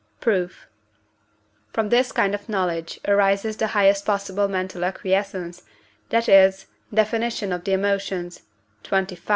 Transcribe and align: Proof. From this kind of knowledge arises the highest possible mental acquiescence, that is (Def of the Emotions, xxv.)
Proof. 0.19 0.65
From 1.73 1.89
this 1.89 2.11
kind 2.11 2.33
of 2.33 2.49
knowledge 2.49 2.99
arises 3.07 3.55
the 3.55 3.67
highest 3.67 4.03
possible 4.03 4.47
mental 4.47 4.83
acquiescence, 4.83 5.61
that 6.09 6.27
is 6.27 6.65
(Def 6.91 7.13
of 7.13 7.63
the 7.65 7.71
Emotions, 7.73 8.41
xxv.) 8.83 9.19